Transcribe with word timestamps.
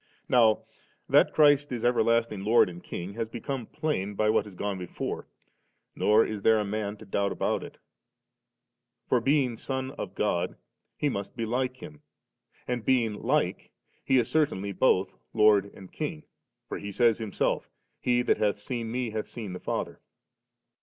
Now 0.27 0.63
that 1.07 1.31
Christ 1.31 1.71
is 1.71 1.85
everlasting 1.85 2.43
Lord 2.43 2.69
and 2.69 2.83
King, 2.83 3.13
has 3.13 3.29
become 3.29 3.67
plain 3.67 4.15
by 4.15 4.31
what 4.31 4.45
has 4.45 4.55
gone 4.55 4.79
before^ 4.79 5.25
nor 5.95 6.25
is 6.25 6.41
there 6.41 6.57
a 6.59 6.65
man 6.65 6.97
to 6.97 7.05
doubt 7.05 7.31
about 7.31 7.63
it; 7.63 7.77
for 9.07 9.21
being 9.21 9.57
Son 9.57 9.91
of 9.91 10.15
God, 10.15 10.57
He 10.97 11.07
must 11.07 11.35
be 11.35 11.45
like 11.45 11.77
Him*, 11.83 12.01
and 12.67 12.83
being 12.83 13.13
like, 13.21 13.69
He 14.03 14.17
is 14.17 14.27
certainly 14.27 14.71
bodi 14.73 15.11
Lord 15.35 15.65
and 15.71 15.91
King, 15.93 16.23
for 16.67 16.79
He 16.79 16.91
says 16.91 17.19
Himself, 17.19 17.69
'He 17.99 18.23
that 18.23 18.39
hath 18.39 18.57
seen 18.57 18.91
Me, 18.91 19.11
hath 19.11 19.27
seen 19.27 19.53
the 19.53 19.59
Father.' 19.59 20.01